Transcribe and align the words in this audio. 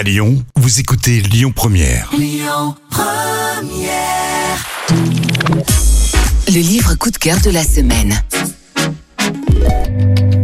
À 0.00 0.02
Lyon, 0.02 0.42
vous 0.56 0.80
écoutez 0.80 1.20
Lyon 1.20 1.52
Première. 1.54 2.10
Le 6.48 6.58
livre 6.58 6.94
coup 6.94 7.10
de 7.10 7.18
cœur 7.18 7.38
de 7.42 7.50
la 7.50 7.62
semaine. 7.62 8.18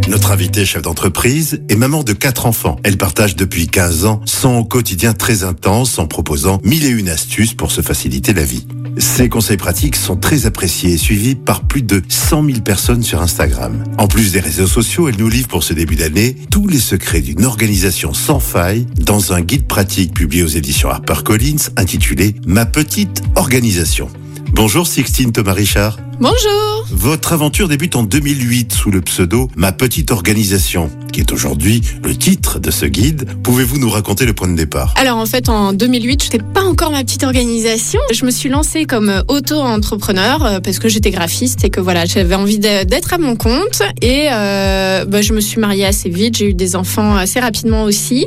Notre 0.09 0.33
invitée 0.33 0.67
chef 0.67 0.83
d'entreprise 0.83 1.63
est 1.71 1.75
maman 1.75 2.03
de 2.03 2.13
quatre 2.13 2.45
enfants. 2.45 2.77
Elle 2.85 2.99
partage 2.99 3.35
depuis 3.35 3.67
15 3.67 4.05
ans 4.05 4.21
son 4.27 4.63
quotidien 4.63 5.15
très 5.15 5.43
intense 5.43 5.99
en 5.99 6.07
proposant 6.07 6.61
mille 6.63 6.85
et 6.85 6.91
une 6.91 7.09
astuces 7.09 7.55
pour 7.55 7.71
se 7.71 7.81
faciliter 7.81 8.35
la 8.35 8.45
vie. 8.45 8.67
Ses 8.99 9.29
conseils 9.29 9.59
pratiques 9.59 9.97
sont 9.97 10.17
très 10.17 10.47
appréciés 10.47 10.93
et 10.93 10.97
suivis 10.99 11.35
par 11.35 11.65
plus 11.65 11.83
de 11.83 12.03
100 12.09 12.47
000 12.47 12.61
personnes 12.61 13.03
sur 13.03 13.21
Instagram. 13.21 13.85
En 13.99 14.09
plus 14.09 14.33
des 14.33 14.41
réseaux 14.41 14.67
sociaux, 14.67 15.09
elle 15.09 15.19
nous 15.19 15.29
livre 15.29 15.49
pour 15.49 15.63
ce 15.63 15.75
début 15.75 15.97
d'année 15.97 16.35
tous 16.51 16.67
les 16.67 16.79
secrets 16.79 17.21
d'une 17.21 17.45
organisation 17.45 18.15
sans 18.15 18.41
faille 18.41 18.87
dans 18.97 19.35
un 19.35 19.43
guide 19.43 19.67
pratique 19.67 20.15
publié 20.15 20.43
aux 20.43 20.49
éditions 20.49 20.89
HarperCollins 20.89 21.71
intitulé 21.77 22.37
Ma 22.47 22.65
petite 22.65 23.23
organisation. 23.35 24.09
Bonjour 24.53 24.87
Sixtine 24.87 25.33
Thomas 25.33 25.53
Richard. 25.53 25.99
Bonjour. 26.19 26.87
Votre 26.91 27.35
aventure 27.35 27.69
débute 27.69 27.95
en 27.95 28.03
2008 28.03 28.73
sous 28.73 28.91
le 28.91 29.03
pseudo 29.03 29.51
Ma 29.55 29.73
petite 29.73 30.11
organisation, 30.11 30.91
qui 31.13 31.21
est 31.21 31.31
aujourd'hui 31.31 31.83
le 32.03 32.17
titre 32.17 32.59
de 32.59 32.71
ce 32.71 32.87
guide. 32.87 33.29
Pouvez-vous 33.43 33.79
nous 33.79 33.91
raconter 33.91 34.25
le 34.25 34.33
point 34.33 34.49
de 34.49 34.57
départ? 34.57 34.95
Alors 34.97 35.19
en 35.19 35.27
fait 35.27 35.51
en 35.51 35.75
2008, 35.75 36.25
je 36.25 36.31
n'étais 36.31 36.45
pas 36.55 36.63
encore 36.63 36.91
ma 36.91 37.05
petite 37.05 37.23
organisation. 37.23 38.01
Je 38.11 38.25
me 38.25 38.31
suis 38.31 38.49
lancée 38.49 38.87
comme 38.87 39.23
auto-entrepreneur 39.29 40.43
euh, 40.43 40.61
parce 40.61 40.79
que 40.79 40.89
j'étais 40.89 41.11
graphiste 41.11 41.65
et 41.65 41.71
que 41.71 41.81
voilà, 41.81 42.07
j'avais 42.07 42.35
envie 42.35 42.59
d'être 42.59 43.13
à 43.13 43.19
mon 43.19 43.37
compte. 43.37 43.83
Et 44.01 44.29
euh, 44.33 45.05
bah, 45.05 45.21
je 45.21 45.35
me 45.35 45.41
suis 45.41 45.61
mariée 45.61 45.85
assez 45.85 46.09
vite, 46.09 46.39
j'ai 46.39 46.49
eu 46.49 46.55
des 46.55 46.77
enfants 46.77 47.15
assez 47.17 47.41
rapidement 47.41 47.83
aussi. 47.83 48.27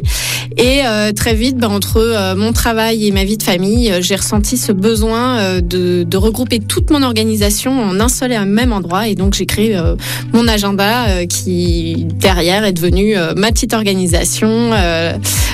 Et 0.57 0.81
euh, 0.85 1.11
très 1.11 1.33
vite 1.33 1.57
bah, 1.57 1.69
entre 1.69 1.97
euh, 1.97 2.35
mon 2.35 2.53
travail 2.53 3.07
et 3.07 3.11
ma 3.11 3.23
vie 3.23 3.37
de 3.37 3.43
famille, 3.43 3.91
euh, 3.91 4.01
j'ai 4.01 4.15
ressenti 4.15 4.57
ce 4.57 4.71
besoin 4.71 5.37
euh, 5.37 5.61
de, 5.61 6.03
de 6.03 6.17
regrouper 6.17 6.59
toute 6.59 6.89
mon 6.91 7.01
organisation 7.03 7.78
en 7.79 7.99
un 7.99 8.09
seul 8.09 8.31
et 8.31 8.35
un 8.35 8.45
même 8.45 8.73
endroit 8.73 9.07
et 9.07 9.15
donc 9.15 9.33
j'ai 9.33 9.45
créé 9.45 9.75
euh, 9.75 9.95
mon 10.33 10.47
agenda 10.47 11.07
euh, 11.07 11.25
qui 11.25 12.05
derrière 12.15 12.63
est 12.63 12.73
devenu 12.73 13.17
euh, 13.17 13.33
ma 13.35 13.51
petite 13.51 13.73
organisation, 13.73 14.71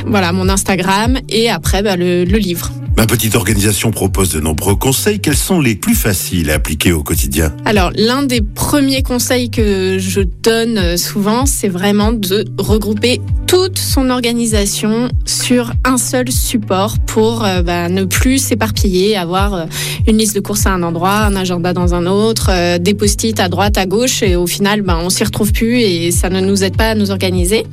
voilà 0.06 0.32
mon 0.32 0.50
Instagram 0.50 1.18
et 1.30 1.50
après 1.50 1.82
bah, 1.82 1.96
le 1.96 2.24
livre. 2.24 2.72
Ma 2.98 3.06
petite 3.06 3.36
organisation 3.36 3.92
propose 3.92 4.32
de 4.32 4.40
nombreux 4.40 4.76
conseils. 4.76 5.20
Quels 5.20 5.36
sont 5.36 5.60
les 5.60 5.76
plus 5.76 5.96
faciles 5.96 6.50
à 6.50 6.56
appliquer 6.56 6.94
au 6.94 7.04
quotidien? 7.04 7.54
Alors 7.66 7.92
l'un 7.96 8.24
des 8.24 8.42
premiers 8.42 9.04
conseils 9.04 9.50
que 9.50 9.98
je 10.00 10.22
donne 10.22 10.78
euh, 10.78 10.98
souvent, 10.98 11.46
c'est 11.46 11.68
vraiment 11.68 12.14
de 12.14 12.46
regrouper 12.58 13.20
toute 13.48 13.78
son 13.78 14.10
organisation 14.10 15.10
sur 15.26 15.74
un 15.84 15.98
seul 15.98 16.32
support 16.32 16.96
pour 17.06 17.44
euh, 17.44 17.62
bah, 17.62 17.90
ne 17.90 18.06
plus 18.06 18.38
s'éparpiller, 18.38 19.18
avoir 19.18 19.54
euh, 19.54 19.66
une 20.08 20.18
liste 20.18 20.36
de 20.36 20.40
courses 20.40 20.66
à 20.66 20.72
un 20.72 20.82
endroit, 20.82 21.18
un 21.18 21.36
agenda 21.36 21.74
dans 21.74 21.96
un 21.96 22.06
autre, 22.06 22.78
des 22.78 22.94
post-it 22.94 23.40
à 23.42 23.50
droite, 23.50 23.78
à 23.78 23.86
gauche, 23.86 24.24
et 24.24 24.36
au 24.36 24.48
final, 24.48 24.82
bah, 24.82 24.98
on 25.02 25.10
s'y 25.10 25.24
retrouve 25.24 25.52
plus 25.52 25.80
et 25.82 26.12
ça 26.12 26.30
ne 26.30 26.40
nous 26.40 26.64
aide 26.64 26.78
pas 26.78 26.92
à 26.92 26.96
nous 26.96 27.12
organiser. 27.12 27.66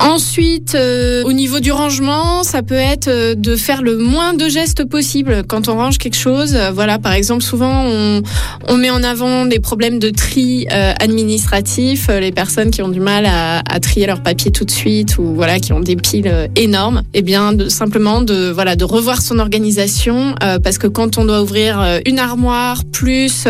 Ensuite, 0.00 0.74
euh, 0.74 1.24
au 1.24 1.32
niveau 1.32 1.58
du 1.58 1.72
rangement, 1.72 2.42
ça 2.42 2.62
peut 2.62 2.74
être 2.74 3.08
euh, 3.08 3.34
de 3.34 3.56
faire 3.56 3.82
le 3.82 3.96
moins 3.96 4.34
de 4.34 4.48
gestes 4.48 4.84
possible 4.84 5.42
quand 5.48 5.68
on 5.68 5.76
range 5.76 5.98
quelque 5.98 6.16
chose. 6.16 6.54
Euh, 6.54 6.70
voilà, 6.70 6.98
par 6.98 7.12
exemple, 7.12 7.42
souvent 7.42 7.84
on, 7.86 8.76
met 8.76 8.90
en 8.90 9.02
avant 9.02 9.46
des 9.46 9.58
problèmes 9.58 9.98
de 9.98 10.10
tri 10.10 10.66
administratif, 10.68 12.08
les 12.08 12.30
personnes 12.30 12.70
qui 12.70 12.82
ont 12.82 12.88
du 12.88 13.00
mal 13.00 13.26
à, 13.26 13.80
trier 13.80 14.06
leurs 14.06 14.22
papiers 14.22 14.50
tout 14.50 14.66
de 14.66 14.70
suite 14.70 15.16
ou 15.16 15.34
voilà 15.34 15.58
qui 15.58 15.72
ont 15.72 15.80
des 15.80 15.96
piles 15.96 16.50
énormes. 16.56 17.02
Eh 17.14 17.22
bien, 17.22 17.54
simplement 17.68 18.20
de 18.20 18.50
voilà 18.50 18.76
de 18.76 18.84
revoir 18.84 19.22
son 19.22 19.38
organisation 19.38 20.34
parce 20.62 20.76
que 20.76 20.86
quand 20.86 21.16
on 21.16 21.24
doit 21.24 21.40
ouvrir 21.40 22.00
une 22.04 22.18
armoire 22.18 22.82
plus 22.92 23.48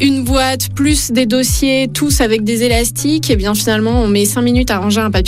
une 0.00 0.24
boîte 0.24 0.68
plus 0.74 1.10
des 1.10 1.26
dossiers 1.26 1.88
tous 1.92 2.20
avec 2.20 2.44
des 2.44 2.62
élastiques, 2.62 3.30
eh 3.30 3.36
bien 3.36 3.54
finalement 3.54 4.02
on 4.02 4.06
met 4.06 4.24
cinq 4.24 4.42
minutes 4.42 4.70
à 4.70 4.78
ranger 4.78 5.00
un 5.00 5.10
papier 5.10 5.23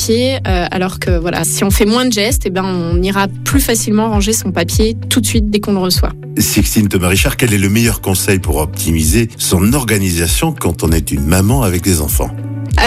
euh, 0.46 0.66
alors 0.70 0.98
que 0.98 1.18
voilà 1.18 1.44
si 1.44 1.64
on 1.64 1.70
fait 1.70 1.86
moins 1.86 2.04
de 2.04 2.12
gestes, 2.12 2.42
eh 2.46 2.50
bien 2.50 2.64
on 2.64 3.00
ira 3.02 3.28
plus 3.44 3.60
facilement 3.60 4.10
ranger 4.10 4.32
son 4.32 4.52
papier 4.52 4.96
tout 5.08 5.20
de 5.20 5.26
suite 5.26 5.50
dès 5.50 5.60
qu'on 5.60 5.72
le 5.72 5.78
reçoit. 5.78 6.12
Sixtine 6.38 6.88
Thomas 6.88 7.08
Richard, 7.08 7.36
quel 7.36 7.54
est 7.54 7.58
le 7.58 7.68
meilleur 7.68 8.00
conseil 8.00 8.38
pour 8.38 8.56
optimiser 8.56 9.28
son 9.38 9.72
organisation 9.72 10.52
quand 10.52 10.82
on 10.84 10.92
est 10.92 11.10
une 11.10 11.24
maman 11.24 11.62
avec 11.62 11.82
des 11.82 12.00
enfants? 12.00 12.30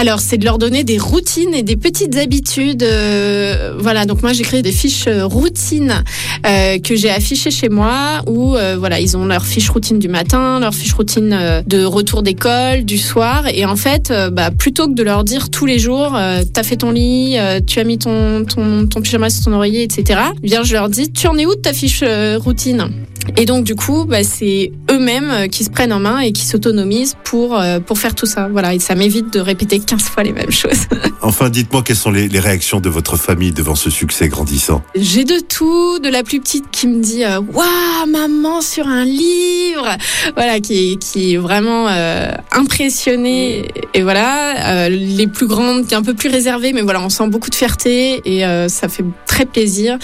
Alors, 0.00 0.20
c'est 0.20 0.38
de 0.38 0.46
leur 0.46 0.56
donner 0.56 0.82
des 0.82 0.96
routines 0.96 1.52
et 1.52 1.62
des 1.62 1.76
petites 1.76 2.16
habitudes. 2.16 2.82
euh, 2.82 3.74
voilà, 3.78 4.06
donc 4.06 4.22
moi 4.22 4.32
j'ai 4.32 4.44
créé 4.44 4.62
des 4.62 4.72
fiches 4.72 5.06
euh, 5.06 5.26
routines 5.26 6.02
euh, 6.46 6.78
que 6.78 6.96
j'ai 6.96 7.10
affichées 7.10 7.50
chez 7.50 7.68
moi 7.68 8.22
où 8.26 8.56
voilà, 8.78 8.98
ils 8.98 9.18
ont 9.18 9.26
leur 9.26 9.44
fiche 9.44 9.68
routine 9.68 9.98
du 9.98 10.08
matin, 10.08 10.58
leur 10.58 10.72
fiche 10.72 10.94
routine 10.94 11.62
de 11.66 11.84
retour 11.84 12.22
d'école, 12.22 12.86
du 12.86 12.96
soir. 12.96 13.44
Et 13.52 13.66
en 13.66 13.76
fait, 13.76 14.10
bah, 14.32 14.50
plutôt 14.50 14.88
que 14.88 14.94
de 14.94 15.02
leur 15.02 15.22
dire 15.22 15.50
tous 15.50 15.66
les 15.66 15.78
jours, 15.78 16.18
t'as 16.54 16.62
fait 16.62 16.76
ton 16.76 16.92
lit, 16.92 17.36
tu 17.66 17.78
as 17.78 17.84
mis 17.84 17.98
ton, 17.98 18.46
ton, 18.46 19.02
pyjama 19.02 19.28
sur 19.28 19.44
ton 19.44 19.52
oreiller, 19.52 19.82
etc. 19.82 20.18
eh 20.42 20.46
Bien, 20.46 20.62
je 20.62 20.72
leur 20.72 20.88
dis, 20.88 21.12
tu 21.12 21.26
en 21.26 21.36
es 21.36 21.44
où 21.44 21.54
de 21.54 21.60
ta 21.60 21.74
fiche 21.74 22.02
routine? 22.38 22.88
Et 23.36 23.44
donc 23.44 23.64
du 23.64 23.74
coup, 23.74 24.04
bah, 24.04 24.24
c'est 24.24 24.72
eux-mêmes 25.00 25.30
euh, 25.30 25.48
qui 25.48 25.64
se 25.64 25.70
prennent 25.70 25.92
en 25.92 26.00
main 26.00 26.20
et 26.20 26.32
qui 26.32 26.44
s'autonomisent 26.44 27.16
pour 27.24 27.58
euh, 27.58 27.80
pour 27.80 27.98
faire 27.98 28.14
tout 28.14 28.26
ça. 28.26 28.48
Voilà, 28.50 28.74
et 28.74 28.78
ça 28.78 28.94
m'évite 28.94 29.32
de 29.32 29.40
répéter 29.40 29.80
15 29.80 30.02
fois 30.02 30.22
les 30.22 30.32
mêmes 30.32 30.52
choses. 30.52 30.86
Enfin, 31.22 31.50
dites-moi 31.50 31.82
quelles 31.82 31.96
sont 31.96 32.10
les, 32.10 32.28
les 32.28 32.40
réactions 32.40 32.80
de 32.80 32.88
votre 32.88 33.16
famille 33.16 33.52
devant 33.52 33.74
ce 33.74 33.90
succès 33.90 34.28
grandissant? 34.28 34.82
J'ai 34.94 35.24
de 35.24 35.38
tout, 35.38 35.98
de 35.98 36.08
la 36.08 36.22
plus 36.22 36.40
petite 36.40 36.64
qui 36.70 36.88
me 36.88 37.02
dit 37.02 37.24
euh, 37.24 37.40
waouh 37.40 38.06
maman 38.08 38.62
sur 38.62 38.86
un 38.88 39.04
livre, 39.04 39.86
voilà 40.34 40.60
qui 40.60 40.92
est 40.92 40.96
qui 40.96 41.34
est 41.34 41.36
vraiment 41.36 41.88
euh, 41.88 42.32
impressionnée. 42.52 43.68
Et 43.92 44.02
voilà 44.02 44.86
euh, 44.86 44.88
les 44.88 45.26
plus 45.26 45.46
grandes 45.46 45.86
qui 45.86 45.94
est 45.94 45.96
un 45.96 46.02
peu 46.02 46.14
plus 46.14 46.30
réservée 46.30 46.72
mais 46.72 46.80
voilà 46.82 47.02
on 47.02 47.10
sent 47.10 47.28
beaucoup 47.28 47.50
de 47.50 47.54
fierté 47.54 48.22
et 48.24 48.46
euh, 48.46 48.68
ça 48.68 48.88
fait 48.88 49.04
très 49.26 49.44
plaisir. 49.44 49.98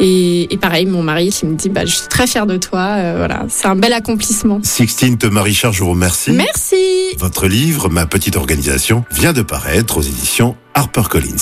Et, 0.00 0.52
et 0.52 0.56
pareil 0.56 0.86
mon 0.86 1.02
mari 1.02 1.30
qui 1.30 1.46
me 1.46 1.54
dit 1.54 1.68
bah 1.68 1.84
je 1.84 1.94
suis 1.94 2.08
très 2.08 2.26
fière 2.26 2.46
de 2.46 2.56
toi. 2.56 3.14
Voilà 3.16 3.46
c'est 3.48 3.66
un 3.68 3.76
bel 3.76 3.92
accomplissement. 3.92 4.35
Sixtine 4.62 5.16
Thomas 5.16 5.42
Richard, 5.42 5.72
je 5.72 5.82
vous 5.82 5.90
remercie. 5.90 6.32
Merci. 6.32 6.76
Votre 7.18 7.46
livre, 7.46 7.88
Ma 7.88 8.06
petite 8.06 8.36
organisation, 8.36 9.04
vient 9.10 9.32
de 9.32 9.42
paraître 9.42 9.98
aux 9.98 10.02
éditions 10.02 10.56
HarperCollins. 10.74 11.36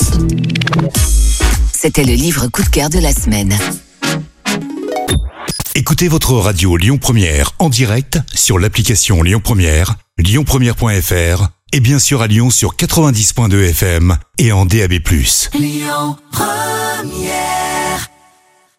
C'était 1.72 2.04
le 2.04 2.14
livre 2.14 2.46
coup 2.48 2.62
de 2.62 2.68
cœur 2.68 2.90
de 2.90 2.98
la 2.98 3.12
semaine. 3.12 3.56
Écoutez 5.74 6.06
votre 6.08 6.34
radio 6.34 6.76
Lyon 6.76 6.98
Première 6.98 7.52
en 7.58 7.68
direct 7.68 8.18
sur 8.32 8.58
l'application 8.58 9.22
Lyon 9.22 9.40
Première, 9.42 9.96
lyonpremière.fr 10.18 11.48
et 11.72 11.80
bien 11.80 11.98
sûr 11.98 12.22
à 12.22 12.28
Lyon 12.28 12.50
sur 12.50 12.76
90.2 12.76 13.70
FM 13.70 14.16
et 14.38 14.52
en 14.52 14.66
DAB+. 14.66 15.00